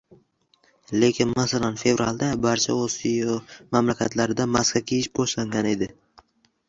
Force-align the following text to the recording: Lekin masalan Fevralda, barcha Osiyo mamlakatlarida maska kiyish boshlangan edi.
Lekin 1.01 1.33
masalan 1.39 1.77
Fevralda, 1.81 2.29
barcha 2.45 2.77
Osiyo 2.85 3.37
mamlakatlarida 3.77 4.51
maska 4.59 4.85
kiyish 4.93 5.11
boshlangan 5.21 5.71
edi. 5.75 5.91